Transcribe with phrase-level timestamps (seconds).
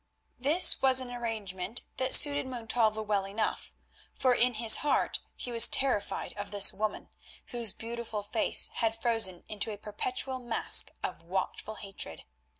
[0.39, 3.71] This was an arrangement that suited Montalvo well enough,
[4.17, 7.09] for in his heart he was terrified of this woman,
[7.49, 12.23] whose beautiful face had frozen into a perpetual mask of watchful hatred.